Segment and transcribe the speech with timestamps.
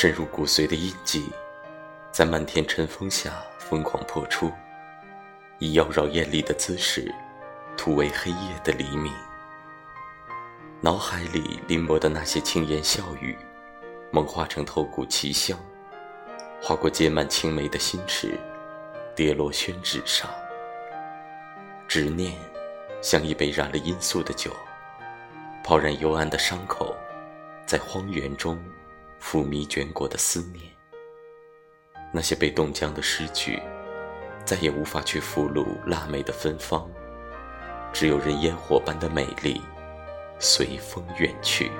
[0.00, 1.30] 深入骨髓的印记，
[2.10, 4.50] 在漫天尘风下疯狂破出，
[5.58, 7.14] 以妖娆艳丽的姿势，
[7.76, 9.12] 突围黑夜的黎明。
[10.80, 13.36] 脑海里临摹的那些轻言笑语，
[14.10, 15.58] 梦化成透骨奇香，
[16.62, 18.40] 划过结满青梅的心池，
[19.14, 20.30] 跌落宣纸上。
[21.86, 22.32] 执念，
[23.02, 24.50] 像一杯染了罂粟的酒，
[25.62, 26.96] 泡染幽暗的伤口，
[27.66, 28.58] 在荒原中
[29.20, 30.64] 抚迷卷裹的思念。
[32.12, 33.60] 那些被冻僵的诗句，
[34.44, 36.90] 再也无法去俘虏腊梅的芬芳，
[37.92, 39.60] 只有任烟火般的美丽。
[40.38, 41.70] 随风远去。